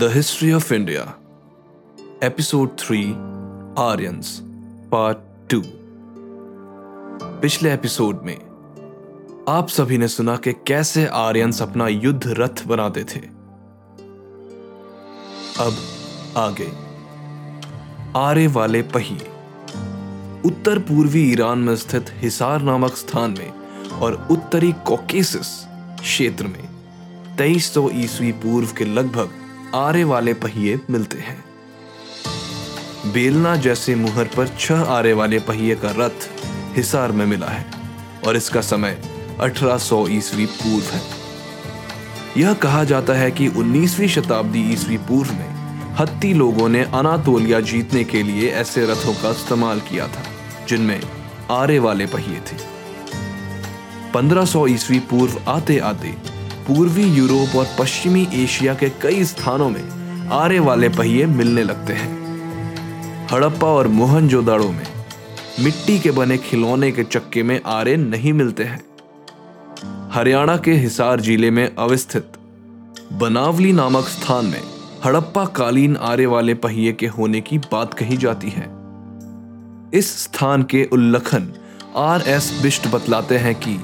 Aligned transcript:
The 0.00 0.02
history 0.02 0.52
of 0.52 0.74
India 0.74 1.14
episode 2.22 2.68
three 2.78 3.12
Aryans 3.78 4.40
part 4.92 5.18
two 5.50 5.62
पिछले 7.40 7.74
episode 7.74 8.22
में, 8.22 8.36
आप 9.48 9.68
सभी 9.68 9.98
ने 9.98 10.08
सुना 10.08 10.36
कि 10.36 10.52
कैसे 10.52 11.06
आर्यंस 11.06 11.62
अपना 11.62 11.88
युद्ध 11.88 12.22
रथ 12.26 12.66
बनाते 12.66 13.04
थे। 13.04 13.20
अब 15.60 15.76
आगे। 16.36 16.72
आरे 18.16 18.46
वाले 18.46 18.82
पहिए, 18.82 19.30
उत्तर 20.44 20.78
पूर्वी 20.78 21.32
ईरान 21.32 21.58
में 21.58 21.76
स्थित 21.76 22.06
हिसार 22.10 22.62
नामक 22.62 22.94
स्थान 22.94 23.30
में 23.30 23.52
और 23.88 24.28
उत्तरी 24.30 24.72
कोकेसिस 24.72 25.46
क्षेत्र 26.00 26.46
में 26.46 26.68
2300 27.36 27.90
ईस्वी 27.92 28.32
पूर्व 28.32 28.68
के 28.72 28.84
लगभग 28.84 29.30
आरे 29.74 30.04
वाले 30.04 30.34
पहिए 30.34 30.78
मिलते 30.90 31.18
हैं। 31.18 31.44
बेलना 33.12 33.56
जैसे 33.56 33.94
मुहर 33.94 34.24
पर 34.24 34.48
छह 34.58 34.80
आरे 34.80 35.12
वाले 35.12 35.38
पहिए 35.38 35.74
का 35.74 35.90
रथ 35.90 36.28
हिसार 36.76 37.12
में 37.12 37.26
मिला 37.26 37.46
है 37.46 37.66
और 38.26 38.36
इसका 38.36 38.60
समय 38.60 39.02
1800 39.40 40.08
ईस्वी 40.08 40.46
पूर्व 40.46 40.84
है। 40.84 41.02
यह 42.36 42.54
कहा 42.54 42.84
जाता 42.84 43.12
है 43.12 43.30
कि 43.30 43.48
19वीं 43.48 44.08
शताब्दी 44.08 44.72
ईस्वी 44.72 44.98
पूर्व 44.98 45.32
में 45.32 45.48
हत्ती 45.94 46.32
लोगों 46.34 46.68
ने 46.68 46.82
अनातोलिया 46.84 47.60
जीतने 47.60 48.04
के 48.04 48.22
लिए 48.22 48.50
ऐसे 48.50 48.86
रथों 48.86 49.14
का 49.14 49.30
इस्तेमाल 49.30 49.80
किया 49.80 50.06
था, 50.08 50.22
जिनमें 50.68 51.00
आरे 51.50 51.78
वाले 51.78 52.06
पहिए 52.06 52.40
थे। 52.40 52.56
1500 54.12 54.66
ईस्वी 54.66 54.98
पूर्व 54.98 55.40
आते 55.48 55.78
आते 55.78 56.39
पूर्वी 56.66 57.04
यूरोप 57.04 57.56
और 57.56 57.66
पश्चिमी 57.78 58.26
एशिया 58.34 58.74
के 58.74 58.88
कई 59.02 59.24
स्थानों 59.24 59.68
में 59.70 60.28
आरे 60.32 60.58
वाले 60.58 60.88
पहिए 60.88 61.26
मिलने 61.26 61.62
लगते 61.62 61.92
हैं। 61.92 62.18
हड़प्पा 63.32 63.66
और 63.66 63.88
मोहनजोदाड़ो 63.88 64.68
में 64.68 64.86
मिट्टी 65.60 65.98
के 65.98 66.10
बने 66.10 66.38
खिलौने 66.38 66.90
के 66.92 67.04
चक्के 67.04 67.42
में 67.42 67.60
आरे 67.66 67.96
नहीं 67.96 68.32
मिलते 68.32 68.64
हैं। 68.64 68.80
हरियाणा 70.12 70.56
के 70.56 70.72
हिसार 70.72 71.20
ज़िले 71.20 71.50
में 71.50 71.68
अवस्थित 71.68 72.32
बनावली 73.12 73.72
नामक 73.72 74.04
स्थान 74.04 74.46
में 74.46 74.62
हड़प्पा 75.04 75.44
कालीन 75.56 75.96
आरे 75.96 76.26
वाले 76.26 76.54
पहिए 76.54 76.92
के 76.92 77.06
होने 77.06 77.40
की 77.40 77.58
बात 77.72 77.94
कही 77.94 78.16
जाती 78.16 78.50
है। 78.50 78.68
इस 79.94 80.12
स्थान 80.24 80.62
के 80.62 80.84
उल्लखन 80.92 81.52
आर 81.96 82.22
एस 82.28 82.52
बिष्ट 82.62 82.86
बतलाते 82.88 83.38
हैं 83.38 83.54
कि 83.54 83.78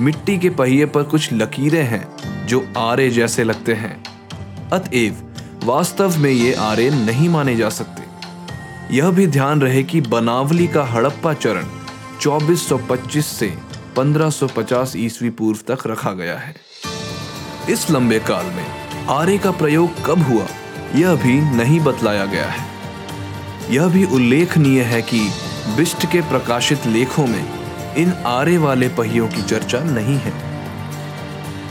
मिट्टी 0.00 0.38
के 0.38 0.50
पहिए 0.50 0.86
पर 0.86 1.02
कुछ 1.02 1.32
लकीरें 1.32 1.84
हैं, 1.84 2.08
जो 2.46 2.72
आरे 2.78 3.10
जैसे 3.10 3.44
लगते 3.44 3.74
हैं। 3.74 4.04
अतएव, 4.72 5.34
वास्तव 5.64 6.18
में 6.18 6.30
ये 6.30 6.54
आरे 6.54 6.90
नहीं 6.90 7.28
माने 7.28 7.56
जा 7.56 7.68
सकते। 7.68 8.02
यह 8.96 9.10
भी 9.10 9.26
ध्यान 9.26 9.60
रहे 9.60 9.82
कि 9.82 10.00
बनावली 10.00 10.66
का 10.66 10.84
हड़प्पा 10.84 11.34
चरण 11.34 11.66
2425 12.20 13.26
से 13.26 13.58
1550 13.96 14.92
ईस्वी 14.96 15.30
पूर्व 15.30 15.74
तक 15.74 15.86
रखा 15.86 16.12
गया 16.12 16.38
है। 16.38 16.56
इस 17.70 17.90
लंबे 17.90 18.18
काल 18.18 18.44
में 18.44 18.66
आरे 19.06 19.38
का 19.38 19.50
प्रयोग 19.50 20.04
कब 20.06 20.22
हुआ, 20.22 20.46
यह 20.94 21.14
भी 21.14 21.40
नहीं 21.40 21.80
बतलाया 21.80 22.24
गया 22.24 22.46
है। 22.46 22.66
यह 23.70 23.86
भी 23.86 24.04
उल्लेखनीय 24.04 24.82
है 24.82 25.02
कि 25.02 25.30
बिष्ट 25.76 26.06
के 26.06 26.20
प्रकाशित 26.20 26.86
लेखों 26.86 27.26
में 27.26 27.61
इन 27.98 28.12
आरे 28.26 28.56
वाले 28.58 28.88
पहियों 28.88 29.28
की 29.28 29.42
चर्चा 29.42 29.80
नहीं 29.80 30.16
है। 30.16 30.32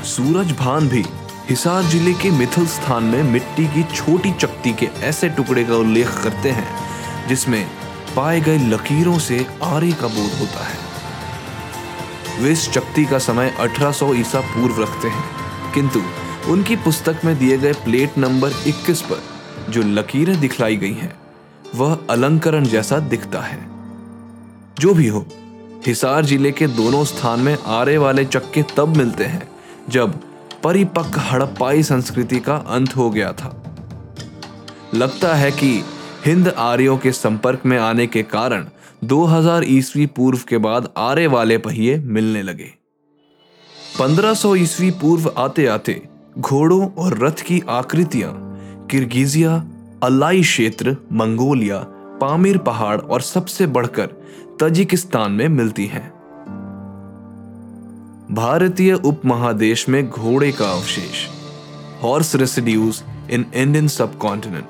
सूरज 0.05 0.52
भान 0.52 0.88
भी 0.89 1.03
हिसार 1.50 1.83
ज़िले 1.83 2.14
के 2.14 2.31
मिथिल 2.31 2.67
स्थान 2.67 3.03
में 3.03 3.23
मिट्टी 3.23 3.66
की 3.67 3.83
छोटी 3.95 4.31
चकती 4.33 4.73
के 4.73 4.86
ऐसे 5.03 5.30
टुकड़े 5.30 5.64
का 5.64 5.75
उल्लेख 5.75 6.09
करते 6.23 6.52
हैं, 6.52 6.67
जिसमें 7.27 7.66
पाए 8.16 8.39
गए 8.42 8.58
लकीरों 8.58 9.17
से 9.19 9.45
आरे 9.64 9.92
का 9.92 10.08
बोध 10.08 10.39
होता 10.39 10.65
है। 10.65 10.80
वे 12.42 12.52
इस 12.52 12.70
चकती 12.70 13.05
का 13.05 13.17
समय 13.20 13.54
1800 13.60 14.14
ईसा 14.15 14.42
पूर्व 14.42 14.81
रखते 14.83 15.08
हैं, 15.08 15.23
किंतु 15.73 16.04
उनकी 16.52 16.76
पुस्तक 16.76 17.26
में 17.26 17.37
दिए 17.39 17.58
गए 17.58 17.73
प्लेट 17.73 18.17
नंबर 18.17 18.54
21 18.67 19.02
पर 19.02 19.21
जो 19.70 19.81
लकीरें 19.81 20.39
दिखलाई 20.39 20.77
गई 20.77 20.93
हैं, 20.93 21.14
वह 21.76 21.98
अलंकरण 22.10 22.65
जैसा 22.65 22.99
दिखता 22.99 23.39
है। 23.39 23.60
जो 24.80 24.93
भी 24.93 25.08
हो 25.08 25.26
हिसार 25.86 26.25
ज़िले 26.25 26.52
के 26.52 26.67
दोनों 26.67 27.03
स्थान 27.05 27.39
में 27.39 27.58
आरे 27.65 27.97
वाले 27.97 28.25
चक्के 28.25 28.64
तब 28.77 28.97
मिलते 28.97 29.23
हैं, 29.23 29.47
जब 29.89 30.19
परिपक्व 30.64 31.19
हड़प्पाई 31.19 31.83
संस्कृति 31.83 32.39
का 32.39 32.55
अंत 32.55 32.95
हो 32.95 33.09
गया 33.09 33.31
था। 33.33 33.55
लगता 34.93 35.33
है 35.36 35.52
कि 35.52 35.71
हिंद 36.25 36.47
आर्यों 36.47 36.97
के 36.97 37.11
संपर्क 37.11 37.61
में 37.65 37.77
आने 37.77 38.08
के 38.08 38.23
कारण 38.23 38.65
2000 39.03 39.64
ईस्वी 39.64 40.05
पूर्व 40.05 40.39
के 40.47 40.58
बाद 40.58 40.89
आरे 40.97 41.27
वाले 41.27 41.58
पहिए 41.58 41.98
मिलने 41.98 42.42
लगे। 42.43 42.71
1500 43.99 44.55
ईस्वी 44.55 44.92
पूर्व 44.92 45.31
आते 45.37 45.65
आते 45.67 46.02
घोड़ों 46.37 46.87
और 46.93 47.17
रथ 47.23 47.42
की 47.42 47.61
आकृतियाँ, 47.69 48.33
किर्गिजिया, 48.92 49.55
अलाई 50.03 50.42
क्षेत्र, 50.42 50.95
मंगोलिया 51.11 51.77
पामिर 52.21 52.58
पहाड़ 52.58 52.98
और 52.98 53.21
सबसे 53.21 53.67
बढ़कर 53.67 54.09
तजिकिस्तान 54.59 55.32
में 55.32 55.48
मिलती 55.49 55.86
हैं। 55.87 56.08
भारतीय 58.32 58.93
उपमहादेश 58.93 59.87
में 59.89 60.09
घोड़े 60.09 60.52
का 60.52 60.70
अवशेष 60.71 61.27
horse 62.04 62.36
residues 62.36 63.04
in 63.31 63.45
Indian 63.55 63.87
subcontinent 64.17 64.65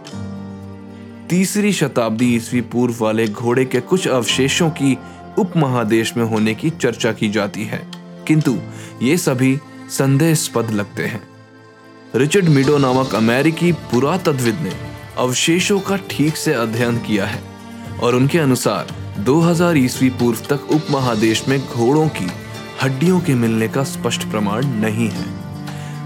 तीसरी 1.29 1.71
शताब्दी 1.73 2.35
ईस्वी 2.35 2.61
पूर्व 2.61 2.95
वाले 2.99 3.27
घोड़े 3.27 3.65
के 3.65 3.81
कुछ 3.81 4.07
अवशेषों 4.07 4.69
की 4.69 4.97
उपमहादेश 5.39 6.15
में 6.17 6.23
होने 6.25 6.53
की 6.55 6.69
चर्चा 6.69 7.11
की 7.11 7.29
जाती 7.29 7.63
है, 7.65 7.81
किंतु 8.27 8.57
ये 9.01 9.17
सभी 9.17 9.57
संदेहास्पद 9.89 10.71
लगते 10.71 11.05
हैं। 11.05 11.21
रिचर्ड 12.15 12.49
मिडो 12.49 12.77
नामक 12.77 13.15
अमेरिकी 13.15 13.71
पुरातत्वविद 13.91 14.59
ने 14.61 14.73
अवशेषों 15.17 15.79
का 15.79 15.95
ठीक 16.09 16.37
से 16.37 16.53
अध्ययन 16.53 16.97
किया 16.97 17.25
है 17.25 17.41
और 18.03 18.15
उनके 18.15 18.37
अनुसार 18.39 18.87
2000 19.19 19.77
ईस्वी 19.77 20.09
पूर्व 20.09 20.39
तक 20.49 20.71
उपमहादेश 20.71 21.47
में 21.47 21.67
घोड़ों 21.67 22.07
की 22.07 22.31
हड्डियों 22.83 23.19
के 23.19 23.35
मिलने 23.35 23.67
का 23.67 23.83
स्पष्ट 23.83 24.23
प्रमाण 24.23 24.65
नहीं 24.65 25.09
है। 25.09 25.25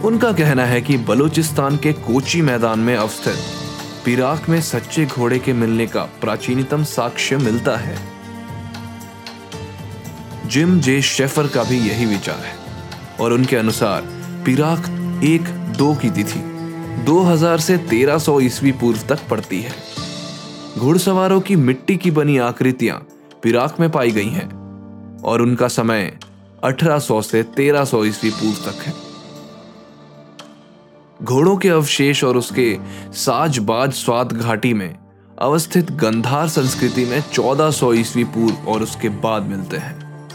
उनका 0.01 0.31
कहना 0.31 0.65
है 0.65 0.81
कि 0.81 0.97
बलूचिस्तान 0.97 1.77
के 1.77 1.93
कोची 1.93 2.41
मैदान 2.41 2.79
में 2.79 2.95
अवस्थित 2.95 3.37
पिराक 4.05 4.49
में 4.49 4.61
सच्चे 4.61 5.05
घोड़े 5.05 5.39
के 5.39 5.53
मिलने 5.53 5.87
का 5.87 6.03
प्राचीनतम 6.21 6.83
साक्ष्य 6.83 7.37
मिलता 7.37 7.77
है। 7.77 7.97
जिम 10.45 10.79
जे 10.79 11.01
शेफर 11.01 11.47
का 11.47 11.63
भी 11.63 11.79
यही 11.79 12.05
विचार 12.05 12.39
है 12.39 12.55
और 13.19 13.33
उनके 13.33 13.55
अनुसार 13.55 14.01
पिराक 14.45 14.89
एक 15.23 15.41
दो 15.77 15.95
की 15.95 16.09
तिथि 16.09 16.54
2000 17.03 17.57
से 17.57 17.77
1300 17.77 18.41
ईस्वी 18.41 18.71
पूर्व 18.71 18.99
तक 19.09 19.19
पड़ती 19.29 19.61
है। 19.61 19.71
घुड़सवारों 20.77 21.41
की 21.41 21.55
मिट्टी 21.55 21.97
की 21.97 22.11
बनी 22.11 22.37
आकृतियाँ 22.37 23.07
पिराक 23.43 23.79
में 23.79 23.89
पाई 23.89 24.11
गई 24.11 24.29
हैं 24.29 24.47
और 25.21 25.41
उनका 25.41 25.67
समय 25.67 26.17
1800 26.63 27.21
से 27.21 27.43
1300 27.43 28.05
ईस्वी 28.05 28.29
पूर्व 28.29 28.71
तक 28.71 28.81
है। 28.81 28.93
घोड़ों 31.23 31.57
के 31.57 31.69
अवशेष 31.69 32.23
और 32.23 32.37
उसके 32.37 32.77
साजबाज 33.13 33.93
स्वाद 33.93 34.33
घाटी 34.33 34.73
में 34.73 34.95
अवस्थित 35.39 35.91
गंधार 35.91 36.47
संस्कृति 36.47 37.05
में 37.05 37.21
1400 37.21 37.93
ईस्वी 37.93 38.23
पूर्व 38.23 38.55
और 38.55 38.83
उसके 38.83 39.09
बाद 39.09 39.43
मिलते 39.43 39.77
हैं। 39.77 40.27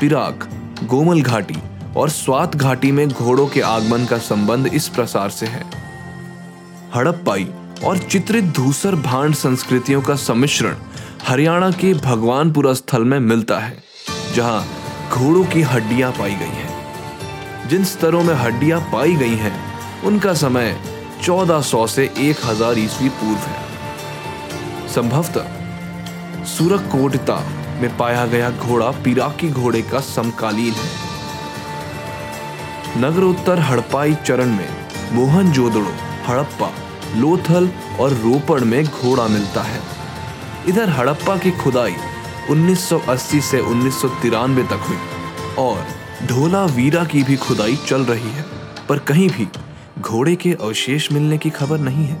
पिराक, 0.00 0.48
गोमल 0.84 1.22
घाटी 1.22 1.56
और 1.96 2.10
स्वात 2.10 2.56
घाटी 2.56 2.92
में 2.92 3.08
घोड़ों 3.08 3.46
के 3.46 3.60
आगमन 3.60 4.04
का 4.04 4.18
संबंध 4.18 4.66
इस 4.66 4.88
प्रसार 4.88 5.30
से 5.30 5.46
है। 5.46 5.64
हड़प्पाई 6.94 7.48
और 7.84 7.98
चित्रित 7.98 8.44
धूसर 8.44 8.94
भांड 8.94 9.34
संस्कृतियों 9.34 10.02
का 10.02 10.14
सम्मिश्रण 10.14 10.76
हरियाणा 11.28 11.70
के 11.70 11.94
भगवानपुरा 11.94 12.72
स्थल 12.74 13.04
में 13.04 13.18
मिलता 13.20 13.58
है, 13.58 13.82
जहाँ 14.34 14.66
घोड़ों 15.10 15.44
की 15.44 15.62
हड्डियाँ 15.62 16.12
पाई 16.12 16.34
गई 16.34 16.56
हैं। 16.56 17.68
जिन 17.68 17.84
स्तरों 17.84 18.22
में 18.22 18.34
हड्डियाँ 18.34 18.80
पाई 18.80 19.14
गई 19.14 19.36
हैं, 19.36 19.56
उनका 20.02 20.34
समय 20.34 20.76
1400 21.22 21.86
से 21.86 22.10
1000 22.18 22.78
ईस्वी 22.78 23.08
पूर्व 23.08 23.38
है। 23.38 24.88
संभवतः 24.88 26.44
सुरकोटिता 26.44 27.42
में 27.80 27.96
पाया 27.96 28.26
गया 28.26 28.50
घोड़ा 28.50 28.90
पिराकी 28.90 29.50
घोड़े 29.50 29.82
का 29.82 30.00
समकालीन 30.00 30.72
है। 30.72 31.07
नगरोत्तर 32.98 33.58
हड़प्पाई 33.58 34.14
चरण 34.26 34.54
में 34.54 34.68
मोहनजोदड़ो 35.12 35.92
हड़प्पा, 36.26 36.70
लोथल 37.16 37.68
और 38.00 38.12
रोपड़ 38.12 38.60
में 38.60 38.84
घोड़ा 38.84 39.26
मिलता 39.28 39.62
है। 39.62 39.80
इधर 40.68 40.90
हड़प्पा 40.90 41.36
की 41.36 41.50
खुदाई 41.50 41.94
1980 42.50 43.40
से 43.40 43.60
उन्नीस 43.60 44.00
सौ 44.02 44.08
तिरानवे 44.22 44.62
तक 44.62 44.86
हुई 44.88 44.98
और 45.58 45.86
ढोला 46.26 46.64
वीरा 46.64 47.04
की 47.04 47.22
भी 47.22 47.36
खुदाई 47.36 47.76
चल 47.86 48.02
रही 48.02 48.30
है, 48.30 48.44
पर 48.88 48.98
कहीं 48.98 49.28
भी 49.30 49.48
घोड़े 49.98 50.36
के 50.36 50.52
अवशेष 50.52 51.12
मिलने 51.12 51.38
की 51.38 51.50
खबर 51.50 51.78
नहीं 51.78 52.06
है। 52.06 52.20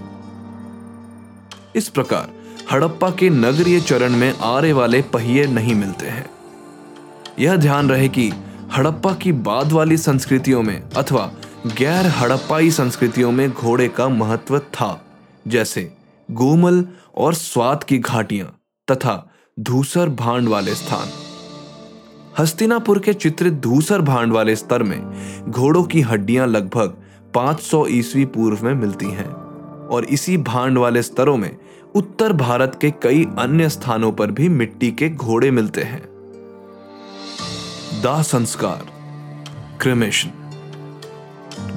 इस 1.76 1.88
प्रकार 1.88 2.28
हड़प्पा 2.72 3.10
के 3.10 3.30
नगरीय 3.30 3.80
चरण 3.80 4.16
में 4.16 4.32
आरे 4.44 4.72
वाले 4.72 5.02
पहिए 5.02 5.46
नहीं 5.46 5.74
मिलते 5.74 6.06
हैं। 6.06 6.28
यह 7.38 7.56
ध्यान 7.56 7.90
रहे 7.90 8.08
कि 8.08 8.32
हड़प्पा 8.72 9.12
की 9.14 9.32
बाद 9.32 9.72
वाली 9.72 9.96
संस्कृतियों 9.96 10.62
में 10.62 10.80
अथवा 10.90 11.30
गैर 11.78 12.06
हड़प्पाई 12.06 12.70
संस्कृतियों 12.70 13.30
में 13.32 13.50
घोड़े 13.50 13.88
का 13.88 14.08
महत्व 14.08 14.58
था, 14.58 15.00
जैसे 15.48 15.92
गोमल 16.28 16.84
और 17.16 17.34
स्वाद 17.34 17.84
की 17.84 17.98
घाटियाँ 17.98 18.46
तथा 18.88 19.32
धूसर 19.60 20.08
भांड 20.08 20.48
वाले 20.48 20.74
स्थान। 20.74 21.08
हस्तिनापुर 22.38 22.98
के 22.98 23.12
चित्रित 23.14 23.52
धूसर 23.52 24.00
भांड 24.00 24.32
वाले 24.32 24.56
स्तर 24.56 24.82
में 24.82 25.50
घोड़ों 25.50 25.82
की 25.84 26.00
हड्डियाँ 26.00 26.46
लगभग 26.46 26.96
500 27.34 27.86
ईस्वी 27.88 28.24
पूर्व 28.24 28.64
में 28.64 28.74
मिलती 28.74 29.06
हैं 29.06 29.30
और 29.88 30.04
इसी 30.04 30.36
भांड 30.36 30.78
वाले 30.78 31.02
स्तरों 31.02 31.36
में 31.36 31.56
उत्तर 31.94 32.32
भारत 32.32 32.78
के 32.80 32.90
कई 33.02 33.24
अन्य 33.38 33.68
स्थानों 33.68 34.12
पर 34.12 34.30
भी 34.30 34.48
मिट्टी 34.48 34.90
के 34.92 35.08
घोड़े 35.08 35.50
मिलते 35.50 35.82
हैं। 35.82 36.07
दाह 38.02 38.22
संस्कार 38.22 38.86
क्रिमेशन 39.80 40.30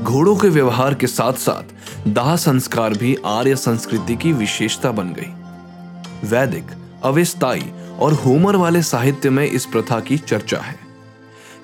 घोड़ों 0.03 0.35
के 0.35 0.49
व्यवहार 0.49 0.93
के 0.93 1.07
साथ 1.07 1.33
साथ 1.33 2.07
दाह 2.07 2.35
संस्कार 2.35 2.93
भी 2.93 3.17
आर्य 3.25 3.55
संस्कृति 3.55 4.15
की 4.15 4.33
विशेषता 4.33 4.91
बन 4.91 5.13
गई। 5.13 6.27
वैदिक 6.27 6.65
अवेस्ताई 7.03 7.71
और 7.99 8.13
होमर 8.13 8.55
वाले 8.55 8.81
साहित्य 8.81 9.29
में 9.29 9.45
इस 9.45 9.65
प्रथा 9.65 9.99
की 9.99 10.17
चर्चा 10.17 10.57
है। 10.57 10.75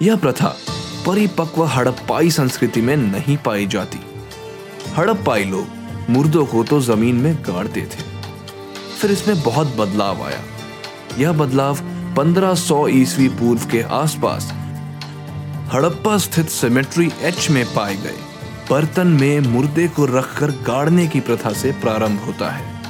यह 0.02 0.16
प्रथा 0.16 0.56
परिपक्व 1.06 1.66
हड़प्पाई 1.66 2.32
संस्कृति 2.32 2.82
में 2.82 2.98
नहीं 2.98 3.38
पाई 3.38 3.68
जाती। 3.68 4.00
हड़प्पाई 4.98 5.44
लोग 5.44 6.10
मुर्दों 6.10 6.46
को 6.46 6.64
तो 6.64 6.80
ज़मीन 6.82 7.16
में 7.16 7.36
गाड़ते 7.36 7.82
थे। 7.82 8.04
फिर 9.02 9.12
इसमें 9.12 9.42
बहुत 9.42 9.68
बदलाव 9.68 10.24
आया। 10.24 10.42
यह 11.18 11.32
बदलाव 11.32 11.78
1500 12.18 12.88
ईस्वी 12.88 13.28
पूर्व 13.28 13.66
के 13.66 13.82
आसपास 13.82 14.54
हड़प्पा 15.74 16.18
स्थित 16.18 16.50
सिमेट्री 16.50 17.12
एच 17.22 17.50
में 17.50 17.74
पाए 17.74 17.96
गए 17.96 18.16
बर्तन 18.70 19.08
में 19.08 19.40
मुर्दे 19.40 19.88
को 19.88 20.06
रखकर 20.06 20.52
गाड़ने 20.52 21.08
की 21.08 21.20
प्रथा 21.20 21.54
से 21.54 21.72
प्रारंभ 21.72 22.20
होता 22.20 22.50
है। 22.50 22.82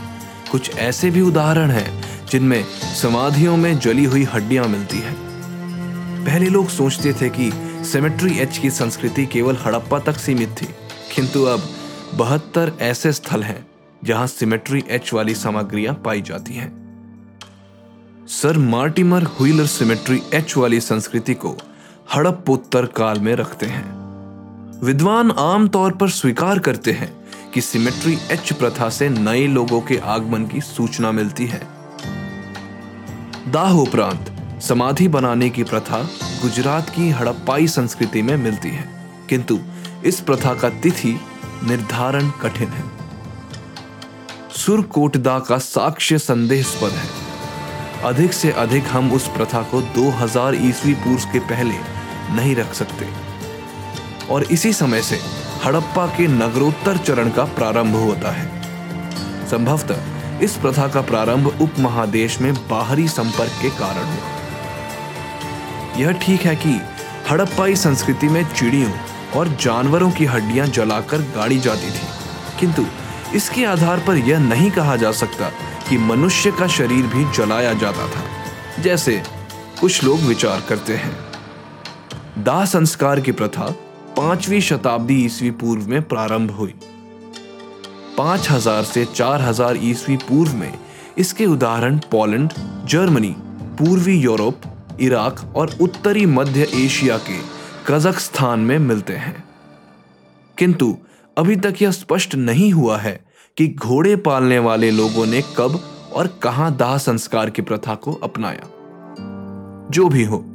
कुछ 0.51 0.75
ऐसे 0.75 1.09
भी 1.09 1.21
उदाहरण 1.21 1.71
हैं, 1.71 2.05
जिनमें 2.27 2.65
समाधियों 3.01 3.57
में 3.57 3.79
जली 3.79 4.05
हुई 4.05 4.23
हड्डियाँ 4.23 4.67
मिलती 4.67 4.97
हैं। 4.97 5.15
पहले 6.25 6.45
लोग 6.45 6.69
सोचते 6.69 7.13
थे 7.13 7.29
कि 7.29 7.51
सेमेट्री 7.85 8.37
एच 8.37 8.57
की 8.57 8.69
संस्कृति 8.69 9.25
केवल 9.25 9.57
हड़प्पा 9.65 9.99
तक 9.99 10.17
सीमित 10.17 10.55
थी। 10.61 10.67
किंतु 11.15 11.43
अब 11.43 11.69
बहत्तर 12.15 12.73
ऐसे 12.81 13.13
स्थल 13.13 13.43
हैं, 13.43 13.67
जहाँ 14.03 14.27
सिमेट्री 14.27 14.83
एच 14.89 15.13
वाली 15.13 15.35
सामग्रियाँ 15.35 15.95
पाई 15.95 16.21
जाती 16.21 16.53
हैं। 16.53 16.86
Sir 18.27 18.57
Mortimer 18.57 19.23
Wheeler 19.23 19.65
cemetery 19.65 20.21
H 20.33 20.55
वाली 20.57 20.79
संस्कृति 20.79 21.33
को 21.33 21.55
हड़प्पोत्तर 22.13 22.85
काल 22.85 23.19
में 23.19 23.33
रखते 23.35 23.65
हैं। 23.65 24.81
विद्वान 24.81 25.31
आमतौर 25.31 25.91
पर 25.91 26.09
स्वीकार 26.09 26.59
करते 26.59 26.91
हैं 26.91 27.09
कि 27.53 27.61
सिमेट्री 27.61 28.17
एच 28.31 28.51
प्रथा 28.53 28.89
से 28.89 29.07
नए 29.09 29.45
लोगों 29.47 29.79
के 29.81 29.97
आगमन 29.97 30.45
की 30.45 30.61
सूचना 30.61 31.11
मिलती 31.11 31.45
है। 31.45 31.61
दाह 33.47 33.73
उपरांत 33.73 34.61
समाधि 34.61 35.07
बनाने 35.07 35.49
की 35.49 35.63
प्रथा 35.63 36.01
गुजरात 36.41 36.89
की 36.89 37.09
हड़प्पाई 37.09 37.67
संस्कृति 37.67 38.21
में 38.21 38.35
मिलती 38.37 38.69
है, 38.69 38.89
किंतु 39.29 39.59
इस 40.05 40.19
प्रथा 40.21 40.53
का 40.53 40.69
तिथि 40.69 41.19
निर्धारण 41.63 42.29
कठिन 42.41 42.67
है। 42.67 42.83
सुरकोटदा 44.55 45.39
का 45.39 45.57
साक्ष्य 45.57 46.17
संदेहस्पद 46.17 46.91
है। 46.91 47.26
अधिक 48.03 48.33
से 48.33 48.51
अधिक 48.51 48.87
हम 48.87 49.11
उस 49.11 49.27
प्रथा 49.27 49.61
को 49.61 49.81
2000 49.93 50.55
ईस्वी 50.55 50.93
पूर्व 50.93 51.23
के 51.23 51.39
पहले 51.39 51.75
नहीं 52.35 52.55
रख 52.55 52.73
सकते। 52.73 53.07
और 54.25 54.43
इसी 54.43 54.73
समय 54.73 55.01
से 55.01 55.19
हड़प्पा 55.65 56.05
के 56.07 56.27
नगरोत्तर 56.27 56.97
चरण 56.97 57.29
का 57.29 57.43
प्रारंभ 57.43 57.95
होता 57.95 58.31
है। 58.31 58.45
संभवतः 59.47 60.39
इस 60.39 60.55
प्रथा 60.57 60.87
का 60.87 61.01
प्रारंभ 61.01 61.47
उपमहादेश 61.61 62.39
में 62.41 62.53
बाहरी 62.69 63.07
संपर्क 63.07 63.51
के 63.61 63.69
कारण 63.69 64.05
हुआ। 64.05 64.35
यह 65.97 66.11
ठीक 66.11 66.41
है 66.41 66.55
कि 66.55 66.79
हड़प्पाई 67.29 67.75
संस्कृति 67.75 68.27
में 68.29 68.43
चिड़ियों 68.53 68.91
और 69.35 69.47
जानवरों 69.61 70.11
की 70.11 70.25
हड्डियाँ 70.25 70.67
जलाकर 70.67 71.21
गाड़ी 71.35 71.59
जाती 71.59 71.89
थी, 71.89 72.07
किंतु 72.59 72.85
इसके 73.35 73.65
आधार 73.65 73.99
पर 73.99 74.17
यह 74.17 74.39
नहीं 74.39 74.71
कहा 74.71 74.95
जा 74.95 75.11
सकता 75.11 75.49
कि 75.89 75.97
मनुष्य 75.97 76.51
का 76.51 76.67
शरीर 76.67 77.05
भी 77.07 77.23
जलाया 77.33 77.73
जाता 77.73 78.07
था, 78.07 78.23
जैसे 78.81 79.21
कुछ 79.81 80.03
लोग 80.03 80.19
विचार 80.19 80.61
करते 80.69 80.95
हैं। 80.95 81.15
दाह 82.43 82.65
संस्कार 82.65 83.19
की 83.19 83.31
प्रथा 83.31 83.65
पांचवी 84.17 84.61
शताब्दी 84.61 85.15
ईस्वी 85.25 85.51
पूर्व 85.51 85.87
में 85.87 86.01
प्रारंभ 86.01 86.51
हुई। 86.51 86.73
पाँच 88.17 88.49
हज़ार 88.49 88.83
से 88.83 89.05
चार 89.05 89.41
हज़ार 89.41 89.77
ईस्वी 89.81 90.17
पूर्व 90.19 90.53
में 90.53 90.73
इसके 91.17 91.45
उदाहरण 91.45 91.97
पोलैंड, 92.11 92.53
जर्मनी, 92.85 93.35
पूर्वी 93.79 94.17
यूरोप, 94.17 94.61
इराक 95.01 95.41
और 95.55 95.77
उत्तरी 95.81 96.25
मध्य 96.25 96.67
एशिया 96.75 97.17
के 97.19 97.37
कजाकिस्तान 97.87 98.59
में 98.59 98.77
मिलते 98.79 99.13
हैं। 99.15 99.43
किंतु 100.57 100.95
अभी 101.37 101.55
तक 101.55 101.81
यह 101.81 101.91
स्पष्ट 101.91 102.35
नहीं 102.35 102.71
हुआ 102.73 102.97
है 102.97 103.19
कि 103.57 103.67
घोड़े 103.67 104.15
पालने 104.15 104.59
वाले 104.59 104.91
लोगों 104.91 105.25
ने 105.25 105.41
कब 105.57 105.79
और 106.13 106.27
कहाँ 106.27 106.75
दाह 106.75 106.97
संस्कार 106.97 107.49
की 107.49 107.61
प्रथा 107.61 107.95
को 107.95 108.13
अपनाया। 108.13 108.67
जो 109.91 110.07
भी 110.09 110.23
हो, 110.23 110.45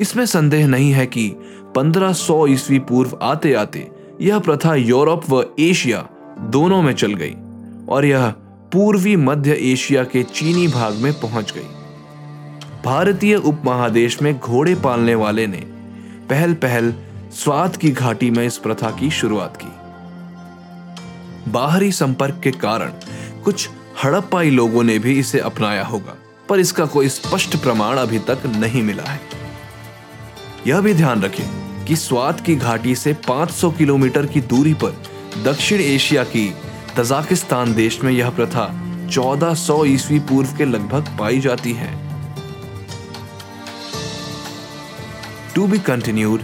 इसमें 0.00 0.26
संदेह 0.26 0.66
नहीं 0.66 0.92
है 0.92 1.06
कि 1.06 1.28
1500 1.76 2.46
ईस्वी 2.46 2.78
पूर्व 2.78 3.18
आते 3.22 3.54
आते 3.54 3.90
यह 4.20 4.38
प्रथा 4.38 4.74
यूरोप 4.74 5.30
व 5.30 5.44
एशिया 5.58 6.08
दोनों 6.40 6.82
में 6.82 6.92
चल 6.92 7.14
गई 7.14 7.34
और 7.88 8.04
यह 8.04 8.28
पूर्वी 8.72 9.16
मध्य 9.16 9.52
एशिया 9.52 10.04
के 10.04 10.22
चीनी 10.22 10.68
भाग 10.68 10.94
में 10.94 11.12
पहुँच 11.20 11.52
गई। 11.52 11.68
भारतीय 12.84 13.36
उपमहादेश 13.36 14.22
में 14.22 14.38
घोड़े 14.38 14.74
पालने 14.74 15.14
वाले 15.14 15.46
ने 15.46 15.64
पहल 16.30 16.54
पहल 16.54 16.94
स्वाद 17.32 17.76
की 17.76 17.90
घाटी 17.90 18.30
में 18.30 18.46
इस 18.46 18.58
प्रथा 18.58 18.90
की 18.90 19.10
शुरुआत 19.10 19.56
की। 19.56 19.81
बाहरी 21.48 21.90
संपर्क 21.92 22.40
के 22.44 22.50
कारण 22.50 22.92
कुछ 23.44 23.68
हड़प्पाई 24.04 24.50
लोगों 24.50 24.82
ने 24.82 24.98
भी 24.98 25.18
इसे 25.18 25.38
अपनाया 25.38 25.84
होगा, 25.84 26.16
पर 26.48 26.60
इसका 26.60 26.86
कोई 26.86 27.08
स्पष्ट 27.08 27.56
प्रमाण 27.56 27.96
अभी 27.96 28.18
तक 28.18 28.46
नहीं 28.46 28.82
मिला 28.82 29.02
है। 29.02 29.20
यह 30.66 30.80
भी 30.80 30.94
ध्यान 30.94 31.22
रखें 31.22 31.84
कि 31.84 31.96
स्वाद 31.96 32.40
की 32.40 32.56
घाटी 32.56 32.94
से 32.94 33.14
500 33.28 33.70
किलोमीटर 33.70 34.26
की 34.26 34.40
दूरी 34.40 34.74
पर 34.74 35.02
दक्षिण 35.44 35.80
एशिया 35.80 36.24
की 36.24 36.48
तजाकिस्तान 36.96 37.74
देश 37.74 38.02
में 38.04 38.12
यह 38.12 38.30
प्रथा 38.30 38.66
1400 39.08 39.84
ईस्वी 39.86 40.18
पूर्व 40.20 40.56
के 40.58 40.64
लगभग 40.64 41.16
पाई 41.18 41.40
जाती 41.40 41.72
है। 41.72 41.90
To 45.54 45.66
be 45.66 45.78
continued 45.78 46.42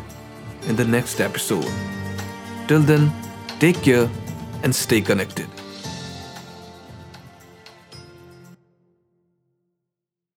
in 0.68 0.76
the 0.76 0.80
next 0.80 1.20
episode 1.20 1.64
till 2.68 2.84
then 2.86 3.10
take 3.60 3.80
care 3.80 4.10
and 4.62 4.74
stay 4.74 5.00
connected. 5.00 5.48